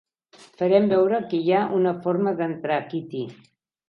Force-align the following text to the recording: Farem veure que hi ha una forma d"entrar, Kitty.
Farem 0.61 0.85
veure 0.93 1.19
que 1.33 1.41
hi 1.47 1.53
ha 1.57 1.61
una 1.79 1.91
forma 2.05 2.33
d"entrar, 2.39 2.79
Kitty. 2.95 3.23